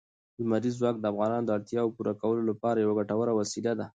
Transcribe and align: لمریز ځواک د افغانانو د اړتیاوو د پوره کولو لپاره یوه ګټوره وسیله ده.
لمریز 0.39 0.75
ځواک 0.79 0.95
د 0.99 1.05
افغانانو 1.11 1.47
د 1.47 1.49
اړتیاوو 1.57 1.91
د 1.91 1.95
پوره 1.97 2.13
کولو 2.21 2.41
لپاره 2.49 2.77
یوه 2.79 2.93
ګټوره 2.99 3.31
وسیله 3.39 3.71
ده. 3.79 3.85